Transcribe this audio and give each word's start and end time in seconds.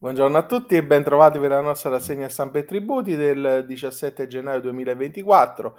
Buongiorno 0.00 0.38
a 0.38 0.46
tutti 0.46 0.76
e 0.76 0.84
bentrovati 0.84 1.40
per 1.40 1.50
la 1.50 1.60
nostra 1.60 1.90
rassegna 1.90 2.28
stampa 2.28 2.60
e 2.60 2.64
tributi 2.64 3.16
del 3.16 3.64
17 3.66 4.28
gennaio 4.28 4.60
2024. 4.60 5.76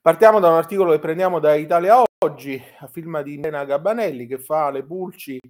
Partiamo 0.00 0.38
da 0.38 0.50
un 0.50 0.54
articolo 0.54 0.92
che 0.92 1.00
prendiamo 1.00 1.40
da 1.40 1.56
Italia 1.56 2.00
Oggi, 2.24 2.62
a 2.78 2.86
firma 2.86 3.22
di 3.22 3.38
Elena 3.38 3.64
Gabbanelli, 3.64 4.28
che 4.28 4.38
fa 4.38 4.70
le 4.70 4.84
pulci 4.84 5.40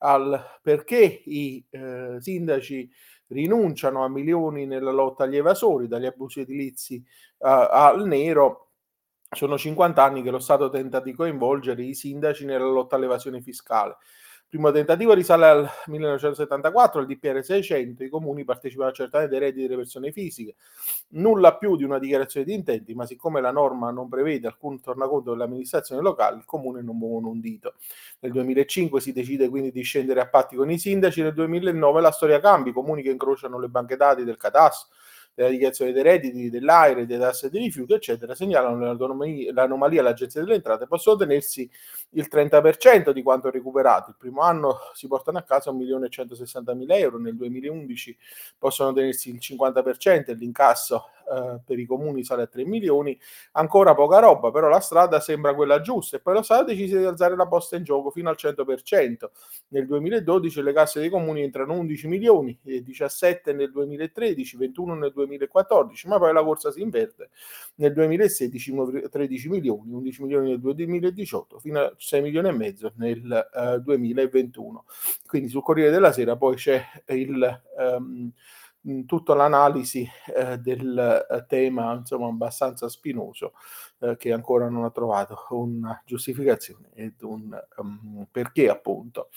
al 0.00 0.58
perché 0.60 1.22
i 1.24 1.64
eh, 1.70 2.16
sindaci 2.18 2.90
rinunciano 3.28 4.04
a 4.04 4.10
milioni 4.10 4.66
nella 4.66 4.92
lotta 4.92 5.24
agli 5.24 5.38
evasori, 5.38 5.88
dagli 5.88 6.04
abusi 6.04 6.40
edilizi 6.40 6.96
eh, 6.96 7.68
al 7.70 8.06
nero. 8.06 8.72
Sono 9.34 9.56
50 9.56 10.04
anni 10.04 10.22
che 10.22 10.30
lo 10.30 10.40
Stato 10.40 10.68
tenta 10.68 11.00
di 11.00 11.14
coinvolgere 11.14 11.82
i 11.82 11.94
sindaci 11.94 12.44
nella 12.44 12.66
lotta 12.66 12.96
all'evasione 12.96 13.40
fiscale 13.40 13.96
primo 14.52 14.70
tentativo 14.70 15.14
risale 15.14 15.46
al 15.46 15.70
1974, 15.86 17.00
al 17.00 17.06
DPR 17.06 17.42
600, 17.42 18.04
i 18.04 18.10
comuni 18.10 18.44
partecipano 18.44 18.88
a 18.88 18.90
accertare 18.90 19.26
dei 19.26 19.38
redditi 19.38 19.62
delle 19.62 19.76
persone 19.76 20.12
fisiche. 20.12 20.56
Nulla 21.12 21.56
più 21.56 21.74
di 21.74 21.84
una 21.84 21.98
dichiarazione 21.98 22.44
di 22.44 22.52
intenti, 22.52 22.92
ma 22.92 23.06
siccome 23.06 23.40
la 23.40 23.50
norma 23.50 23.90
non 23.90 24.10
prevede 24.10 24.48
alcun 24.48 24.78
tornaconto 24.82 25.30
dell'amministrazione 25.30 26.02
locale, 26.02 26.36
il 26.36 26.44
comune 26.44 26.82
non 26.82 26.98
muovono 26.98 27.30
un 27.30 27.40
dito. 27.40 27.76
Nel 28.20 28.32
2005 28.32 29.00
si 29.00 29.14
decide 29.14 29.48
quindi 29.48 29.72
di 29.72 29.80
scendere 29.80 30.20
a 30.20 30.28
patti 30.28 30.54
con 30.54 30.70
i 30.70 30.78
sindaci, 30.78 31.22
nel 31.22 31.32
2009 31.32 32.02
la 32.02 32.10
storia 32.10 32.38
cambia, 32.38 32.72
i 32.72 32.74
comuni 32.74 33.00
che 33.00 33.10
incrociano 33.10 33.58
le 33.58 33.68
banche 33.68 33.96
dati 33.96 34.22
del 34.22 34.36
catasto, 34.36 34.94
della 35.34 35.48
dichiarazione 35.48 35.92
dei 35.92 36.02
redditi, 36.02 36.50
dell'aire, 36.50 37.06
delle 37.06 37.20
tasse 37.20 37.48
dei 37.48 37.62
rifiuti, 37.62 37.94
eccetera, 37.94 38.34
segnalano 38.34 38.84
l'anomalia 38.84 40.00
all'Agenzia 40.00 40.40
delle 40.42 40.54
Entrate, 40.56 40.86
possono 40.86 41.16
ottenersi 41.16 41.68
il 42.10 42.28
30% 42.30 43.10
di 43.10 43.22
quanto 43.22 43.50
recuperato. 43.50 44.10
Il 44.10 44.16
primo 44.18 44.42
anno 44.42 44.78
si 44.92 45.06
portano 45.06 45.38
a 45.38 45.42
casa 45.42 45.70
1.160.000 45.70 46.84
euro, 46.98 47.18
nel 47.18 47.36
2011 47.36 48.16
possono 48.58 48.90
ottenersi 48.90 49.30
il 49.30 49.38
50% 49.40 50.30
e 50.30 50.34
l'incasso 50.34 51.08
eh, 51.30 51.60
per 51.64 51.78
i 51.78 51.86
comuni 51.86 52.24
sale 52.24 52.42
a 52.42 52.46
3 52.46 52.64
milioni, 52.64 53.18
ancora 53.52 53.94
poca 53.94 54.18
roba, 54.18 54.50
però 54.50 54.68
la 54.68 54.80
strada 54.80 55.20
sembra 55.20 55.54
quella 55.54 55.80
giusta 55.80 56.16
e 56.16 56.20
poi 56.20 56.34
lo 56.34 56.42
Stato 56.42 56.64
decise 56.64 56.98
di 56.98 57.04
alzare 57.04 57.36
la 57.36 57.46
posta 57.46 57.76
in 57.76 57.84
gioco 57.84 58.10
fino 58.10 58.28
al 58.28 58.36
100%. 58.38 59.30
Nel 59.68 59.86
2012 59.86 60.62
le 60.62 60.72
casse 60.72 61.00
dei 61.00 61.08
comuni 61.08 61.42
entrano 61.42 61.74
11 61.74 62.08
milioni, 62.08 62.58
17 62.62 63.52
nel 63.52 63.70
2013, 63.70 64.56
21 64.56 64.94
nel 64.94 65.12
2014, 65.12 66.08
ma 66.08 66.18
poi 66.18 66.32
la 66.32 66.42
corsa 66.42 66.70
si 66.70 66.80
inverte. 66.80 67.30
Nel 67.76 67.92
2016 67.92 68.74
13 69.10 69.48
milioni, 69.48 69.92
11 69.92 70.22
milioni 70.22 70.48
nel 70.50 70.60
2018, 70.60 71.58
fino 71.58 71.80
a 71.80 71.94
6 71.96 72.22
milioni 72.22 72.48
e 72.48 72.52
mezzo 72.52 72.92
nel 72.96 73.50
eh, 73.54 73.78
2021. 73.80 74.84
Quindi 75.26 75.48
sul 75.48 75.62
Corriere 75.62 75.90
della 75.90 76.12
Sera 76.12 76.36
poi 76.36 76.56
c'è 76.56 76.82
il... 77.06 77.60
Tutta 79.06 79.34
l'analisi 79.34 80.08
eh, 80.34 80.58
del 80.58 81.26
eh, 81.30 81.44
tema, 81.46 81.92
insomma, 81.94 82.26
abbastanza 82.26 82.88
spinoso, 82.88 83.52
eh, 84.00 84.16
che 84.16 84.32
ancora 84.32 84.68
non 84.68 84.84
ha 84.84 84.90
trovato 84.90 85.36
una 85.50 86.02
giustificazione 86.04 86.90
ed 86.94 87.22
un 87.22 87.56
um, 87.76 88.26
perché 88.30 88.68
appunto. 88.68 89.28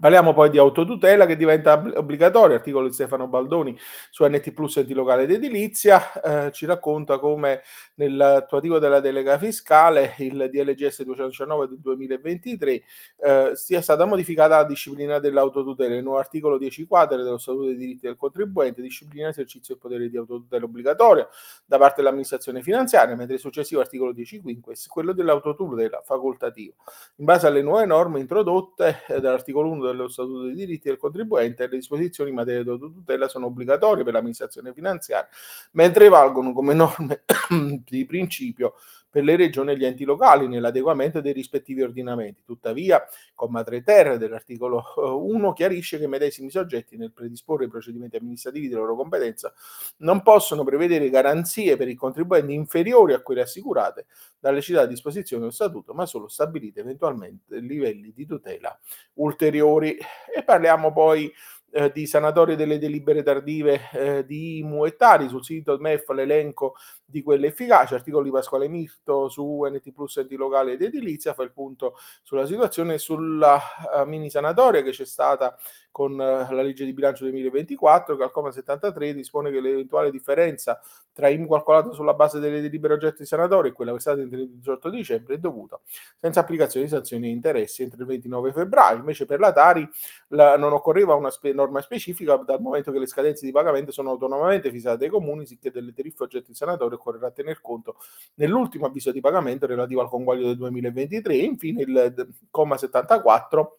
Parliamo 0.00 0.32
poi 0.32 0.48
di 0.48 0.56
autotutela 0.56 1.26
che 1.26 1.36
diventa 1.36 1.74
obbligatoria, 1.74 2.56
articolo 2.56 2.86
di 2.86 2.94
Stefano 2.94 3.28
Baldoni 3.28 3.78
su 4.10 4.24
NT 4.24 4.52
Plus 4.52 4.78
enti 4.78 4.94
locale 4.94 5.24
ed 5.24 5.32
edilizia, 5.32 6.46
eh, 6.46 6.50
ci 6.50 6.64
racconta 6.64 7.18
come 7.18 7.60
nell'attuativo 7.96 8.78
della 8.78 9.00
delega 9.00 9.36
fiscale, 9.36 10.14
il 10.18 10.48
DLGS 10.50 11.02
219 11.02 11.68
del 11.68 11.78
2023, 11.78 12.82
eh, 13.18 13.50
sia 13.52 13.82
stata 13.82 14.06
modificata 14.06 14.56
la 14.56 14.64
disciplina 14.64 15.18
dell'autotutela. 15.18 15.94
Il 15.94 16.02
nuovo 16.02 16.18
articolo 16.18 16.56
10 16.56 16.86
quadre 16.86 17.22
dello 17.22 17.38
Statuto 17.38 17.66
dei 17.66 17.76
diritti 17.76 18.06
del 18.06 18.16
contribuente 18.16 18.80
disciplina 18.80 19.26
l'esercizio 19.26 19.74
del 19.74 19.82
potere 19.82 20.08
di 20.08 20.16
autotutela 20.16 20.64
obbligatorio 20.64 21.28
da 21.66 21.76
parte 21.76 21.96
dell'amministrazione 21.96 22.62
finanziaria, 22.62 23.14
mentre 23.14 23.34
il 23.34 23.40
successivo 23.40 23.82
articolo 23.82 24.12
10 24.12 24.40
quinques, 24.40 24.86
quello 24.88 25.12
dell'autotutela 25.12 26.00
facoltativo. 26.02 26.76
In 27.16 27.26
base 27.26 27.46
alle 27.46 27.60
nuove 27.60 27.84
norme 27.84 28.20
introdotte 28.20 29.02
eh, 29.06 29.20
dall'articolo 29.20 29.70
1 29.70 29.80
dello 29.86 30.08
Statuto 30.08 30.44
dei 30.44 30.54
diritti 30.54 30.88
del 30.88 30.96
contribuente, 30.96 31.66
le 31.68 31.76
disposizioni 31.76 32.30
in 32.30 32.36
materia 32.36 32.62
di 32.62 32.68
autotutela 32.68 33.28
sono 33.28 33.46
obbligatorie 33.46 34.04
per 34.04 34.14
l'amministrazione 34.14 34.72
finanziaria, 34.72 35.28
mentre 35.72 36.08
valgono 36.08 36.52
come 36.52 36.74
norme 36.74 37.22
di 37.84 38.06
principio 38.06 38.74
per 39.12 39.24
le 39.24 39.36
regioni 39.36 39.72
e 39.72 39.76
gli 39.76 39.84
enti 39.84 40.04
locali 40.04 40.48
nell'adeguamento 40.48 41.20
dei 41.20 41.34
rispettivi 41.34 41.82
ordinamenti. 41.82 42.44
Tuttavia, 42.46 43.06
comma 43.34 43.62
3 43.62 43.82
ter 43.82 44.16
dell'articolo 44.16 44.82
1 44.96 45.50
eh, 45.50 45.52
chiarisce 45.52 45.98
che 45.98 46.04
i 46.04 46.08
medesimi 46.08 46.50
soggetti 46.50 46.96
nel 46.96 47.12
predisporre 47.12 47.66
i 47.66 47.68
procedimenti 47.68 48.16
amministrativi 48.16 48.68
di 48.68 48.74
loro 48.74 48.96
competenza 48.96 49.52
non 49.98 50.22
possono 50.22 50.64
prevedere 50.64 51.10
garanzie 51.10 51.76
per 51.76 51.88
i 51.88 51.94
contribuenti 51.94 52.54
inferiori 52.54 53.12
a 53.12 53.20
quelle 53.20 53.42
assicurate 53.42 54.06
dalle 54.38 54.62
citate 54.62 54.88
disposizioni 54.88 55.42
dello 55.42 55.54
statuto, 55.54 55.92
ma 55.92 56.06
solo 56.06 56.26
stabilite 56.26 56.80
eventualmente 56.80 57.58
livelli 57.58 58.14
di 58.14 58.24
tutela 58.24 58.74
ulteriori. 59.14 59.98
E 60.34 60.42
parliamo 60.42 60.90
poi 60.90 61.30
eh, 61.72 61.90
di 61.90 62.06
sanatorie 62.06 62.54
delle 62.54 62.78
delibere 62.78 63.22
tardive 63.22 63.88
eh, 63.92 64.24
di 64.26 64.58
IMU 64.58 64.84
e 64.84 64.94
Tari 64.94 65.28
sul 65.28 65.42
sito 65.42 65.78
MEF 65.78 66.10
l'elenco 66.10 66.74
di 67.02 67.22
quelle 67.22 67.48
efficaci, 67.48 67.94
articolo 67.94 68.24
di 68.24 68.30
Pasquale 68.30 68.68
Mirto 68.68 69.28
su 69.28 69.62
NT 69.64 69.92
Plus 69.92 70.18
enti 70.18 70.36
locali 70.36 70.72
ed 70.72 70.82
edilizia, 70.82 71.32
fa 71.32 71.42
il 71.42 71.52
punto 71.52 71.96
sulla 72.22 72.46
situazione 72.46 72.98
sulla 72.98 73.56
uh, 73.56 74.06
mini 74.06 74.28
sanatoria 74.28 74.82
che 74.82 74.90
c'è 74.90 75.06
stata 75.06 75.56
con 75.92 76.12
uh, 76.12 76.16
la 76.16 76.62
legge 76.62 76.84
di 76.84 76.92
bilancio 76.92 77.24
2024 77.24 78.16
che 78.16 78.22
al 78.22 78.32
comma 78.32 78.50
73 78.50 79.14
dispone 79.14 79.50
che 79.50 79.60
l'eventuale 79.60 80.10
differenza 80.10 80.80
tra 81.12 81.28
IMU 81.28 81.46
calcolato 81.46 81.92
sulla 81.92 82.14
base 82.14 82.40
delle 82.40 82.60
delibere 82.62 82.94
oggetto 82.94 83.18
di 83.18 83.26
sanatoria 83.26 83.70
e 83.70 83.74
quella 83.74 83.92
versata 83.92 84.20
entro 84.20 84.38
il 84.38 84.48
18 84.48 84.90
dicembre 84.90 85.34
è 85.34 85.38
dovuta 85.38 85.78
senza 86.18 86.40
applicazione 86.40 86.86
di 86.86 86.92
sanzioni 86.92 87.26
e 87.26 87.30
interessi 87.30 87.82
entro 87.82 88.00
il 88.00 88.06
29 88.06 88.52
febbraio. 88.52 88.98
Invece 88.98 89.26
per 89.26 89.38
la 89.38 89.52
Tari 89.52 89.88
la, 90.28 90.56
non 90.56 90.72
occorreva 90.72 91.14
una 91.14 91.30
spe- 91.30 91.52
norma 91.52 91.80
specifica 91.82 92.36
dal 92.36 92.60
momento 92.60 92.90
che 92.90 92.98
le 92.98 93.06
scadenze 93.06 93.44
di 93.44 93.52
pagamento 93.52 93.92
sono 93.92 94.10
autonomamente 94.10 94.70
fissate 94.70 94.96
dai 94.96 95.08
comuni, 95.10 95.44
sicché 95.44 95.70
delle 95.70 95.92
tariffe 95.92 96.22
oggetto 96.22 96.46
di 96.48 96.54
sanatoria 96.54 96.96
occorrerà 96.96 97.30
tener 97.30 97.60
conto 97.60 97.96
nell'ultimo 98.34 98.86
avviso 98.86 99.12
di 99.12 99.20
pagamento 99.20 99.66
relativo 99.66 100.00
al 100.00 100.08
conguaglio 100.08 100.46
del 100.46 100.56
2023 100.56 101.34
e 101.34 101.44
infine 101.44 101.82
il 101.82 102.28
comma 102.50 102.78
74 102.78 103.76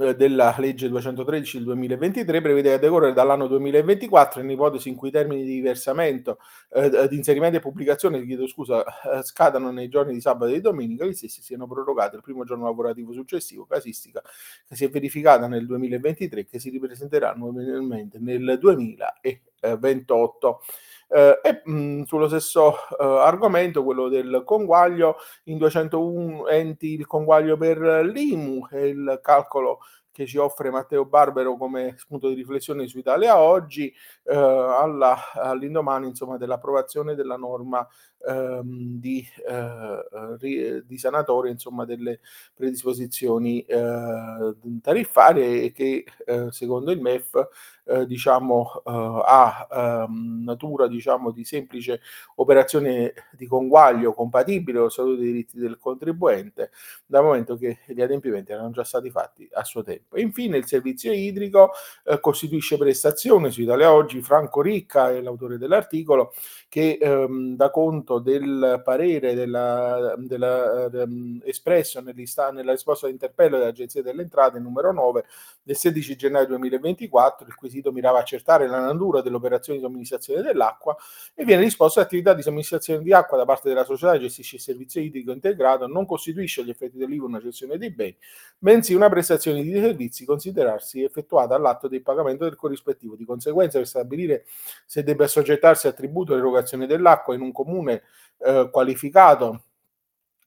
eh, 0.00 0.14
della 0.14 0.54
legge 0.58 0.88
213 0.88 1.58
del 1.58 1.66
2023 1.66 2.40
prevede 2.40 2.74
a 2.74 2.78
decorrere 2.78 3.12
dall'anno 3.12 3.46
2024 3.46 4.42
in 4.42 4.50
ipotesi 4.50 4.88
in 4.88 4.96
cui 4.96 5.08
i 5.08 5.12
termini 5.12 5.44
di 5.44 5.60
versamento 5.60 6.38
eh, 6.72 7.08
di 7.08 7.16
inserimento 7.16 7.56
e 7.56 7.60
pubblicazione 7.60 8.24
chiedo 8.24 8.46
scusa 8.46 8.84
eh, 8.84 9.22
scadano 9.22 9.70
nei 9.70 9.88
giorni 9.88 10.12
di 10.12 10.20
sabato 10.20 10.52
e 10.52 10.54
di 10.54 10.60
domenica 10.60 11.04
gli 11.04 11.14
stessi 11.14 11.42
siano 11.42 11.66
prorogati 11.66 12.16
il 12.16 12.22
primo 12.22 12.44
giorno 12.44 12.64
lavorativo 12.64 13.12
successivo 13.12 13.66
casistica 13.66 14.22
che 14.68 14.76
si 14.76 14.84
è 14.84 14.90
verificata 14.90 15.46
nel 15.48 15.66
2023 15.66 16.46
che 16.46 16.58
si 16.58 16.70
ripresenterà 16.70 17.32
nuovamente 17.32 18.18
nel 18.18 18.58
2028 18.60 20.62
eh, 21.10 21.40
e 21.42 21.62
mh, 21.64 21.72
mm, 21.72 22.02
sullo 22.02 22.28
stesso 22.28 22.74
eh, 22.74 23.04
argomento, 23.04 23.82
quello 23.82 24.08
del 24.08 24.42
conguaglio, 24.44 25.16
in 25.44 25.58
201 25.58 26.48
enti 26.48 26.94
il 26.94 27.06
conguaglio 27.06 27.56
per 27.56 27.78
l'IMU 27.78 28.68
e 28.70 28.88
il 28.88 29.18
calcolo 29.22 29.80
che 30.12 30.26
ci 30.26 30.38
offre 30.38 30.70
Matteo 30.70 31.04
Barbero 31.04 31.56
come 31.56 31.94
spunto 31.96 32.28
di 32.28 32.34
riflessione 32.34 32.86
su 32.86 32.98
Italia 32.98 33.38
oggi, 33.38 33.92
eh, 34.24 34.34
alla, 34.34 35.32
all'indomani 35.34 36.08
insomma, 36.08 36.36
dell'approvazione 36.36 37.14
della 37.14 37.36
norma 37.36 37.86
ehm, 38.26 38.98
di, 39.00 39.26
eh, 39.46 40.82
di, 40.86 40.98
sanatoria 40.98 41.52
insomma, 41.52 41.84
delle 41.84 42.20
predisposizioni 42.54 43.62
eh, 43.62 44.54
tariffarie 44.82 45.72
che 45.72 46.04
eh, 46.26 46.48
secondo 46.50 46.90
il 46.90 47.00
MEF 47.00 47.48
eh, 47.90 48.06
diciamo, 48.06 48.82
eh, 48.86 49.22
ha 49.26 49.66
ehm, 49.70 50.42
natura 50.44 50.86
diciamo, 50.86 51.30
di 51.32 51.44
semplice 51.44 52.00
operazione 52.36 53.12
di 53.32 53.46
conguaglio 53.46 54.12
compatibile 54.12 54.74
con 54.74 54.84
lo 54.84 54.90
statuto 54.90 55.16
dei 55.16 55.26
diritti 55.26 55.58
del 55.58 55.78
contribuente, 55.78 56.70
dal 57.06 57.24
momento 57.24 57.56
che 57.56 57.78
gli 57.86 58.00
adempimenti 58.00 58.52
erano 58.52 58.70
già 58.70 58.84
stati 58.84 59.10
fatti 59.10 59.48
a 59.52 59.64
suo 59.64 59.82
tempo. 59.82 60.16
E 60.16 60.20
infine 60.20 60.56
il 60.56 60.66
servizio 60.66 61.12
idrico 61.12 61.72
eh, 62.04 62.20
costituisce 62.20 62.76
prestazione 62.76 63.50
su 63.50 63.62
Italia 63.62 63.92
Oggi, 63.92 64.22
Franco 64.22 64.62
Ricca 64.62 65.10
è 65.10 65.20
l'autore 65.20 65.58
dell'articolo, 65.58 66.32
che 66.68 66.98
ehm, 67.00 67.56
dà 67.56 67.70
conto 67.70 68.09
conto 68.10 68.18
del 68.18 68.82
parere 68.84 69.34
della, 69.34 70.14
della, 70.18 70.88
um, 70.92 71.40
espresso 71.44 72.00
nella 72.00 72.72
risposta 72.72 73.06
all'interpello 73.06 73.58
dell'Agenzia 73.58 74.02
delle 74.02 74.22
Entrate 74.22 74.58
numero 74.58 74.92
9 74.92 75.24
del 75.62 75.76
16 75.76 76.16
gennaio 76.16 76.46
2024, 76.46 77.46
il 77.46 77.54
quesito 77.54 77.92
mirava 77.92 78.18
a 78.18 78.22
accertare 78.22 78.66
la 78.66 78.80
natura 78.80 79.20
dell'operazione 79.20 79.78
di 79.78 79.84
somministrazione 79.84 80.42
dell'acqua 80.42 80.96
e 81.34 81.44
viene 81.44 81.62
risposto 81.62 82.00
l'attività 82.00 82.34
di 82.34 82.42
somministrazione 82.42 83.02
di 83.02 83.12
acqua 83.12 83.36
da 83.36 83.44
parte 83.44 83.68
della 83.68 83.84
società 83.84 84.12
che 84.12 84.20
gestisce 84.20 84.56
il 84.56 84.62
servizio 84.62 85.00
idrico 85.00 85.30
integrato 85.30 85.86
non 85.86 86.06
costituisce 86.06 86.62
agli 86.62 86.70
effetti 86.70 86.96
dell'IVA 86.96 87.26
una 87.26 87.40
cessione 87.40 87.78
dei 87.78 87.90
beni, 87.90 88.16
bensì 88.58 88.94
una 88.94 89.08
prestazione 89.08 89.62
di 89.62 89.72
servizi 89.72 90.24
considerarsi 90.24 91.02
effettuata 91.02 91.54
all'atto 91.54 91.86
del 91.86 92.02
pagamento 92.02 92.44
del 92.44 92.56
corrispettivo. 92.56 93.14
Di 93.14 93.24
conseguenza, 93.24 93.78
per 93.78 93.86
stabilire 93.86 94.44
se 94.86 95.02
debba 95.04 95.24
assoggettarsi 95.24 95.86
a 95.86 95.92
tributo 95.92 96.34
l'erogazione 96.34 96.86
dell'acqua 96.86 97.34
in 97.34 97.42
un 97.42 97.52
comune 97.52 97.99
eh, 98.38 98.68
qualificato 98.70 99.64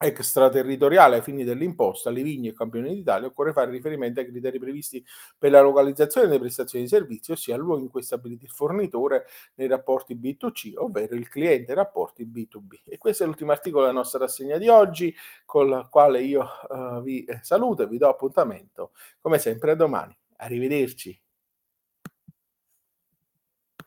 extraterritoriale 0.05 1.17
ai 1.17 1.21
fini 1.21 1.43
dell'imposta 1.43 2.09
alle 2.09 2.23
vigne 2.23 2.49
e 2.49 2.53
campioni 2.53 2.93
d'Italia, 2.93 3.27
occorre 3.27 3.53
fare 3.53 3.71
riferimento 3.71 4.19
ai 4.19 4.27
criteri 4.27 4.59
previsti 4.59 5.03
per 5.37 5.51
la 5.51 5.61
localizzazione 5.61 6.27
delle 6.27 6.39
prestazioni 6.39 6.83
di 6.83 6.89
servizio, 6.89 7.33
ossia 7.33 7.55
al 7.55 7.61
luogo 7.61 7.81
in 7.81 7.89
cui 7.89 8.01
è 8.01 8.03
stabilito 8.03 8.45
il 8.45 8.51
fornitore 8.51 9.25
nei 9.55 9.67
rapporti 9.67 10.15
B2C, 10.15 10.73
ovvero 10.75 11.15
il 11.15 11.29
cliente 11.29 11.67
nei 11.67 11.75
rapporti 11.75 12.25
B2B. 12.25 12.81
E 12.85 12.97
questo 12.97 13.23
è 13.23 13.25
l'ultimo 13.25 13.51
articolo 13.51 13.85
della 13.85 13.97
nostra 13.97 14.19
rassegna 14.19 14.57
di 14.57 14.67
oggi, 14.67 15.13
con 15.45 15.69
la 15.69 15.87
quale 15.89 16.21
io 16.21 16.45
uh, 16.69 17.01
vi 17.01 17.25
saluto 17.41 17.83
e 17.83 17.87
vi 17.87 17.97
do 17.97 18.09
appuntamento, 18.09 18.91
come 19.21 19.37
sempre, 19.39 19.71
a 19.71 19.75
domani. 19.75 20.15
Arrivederci. 20.37 21.22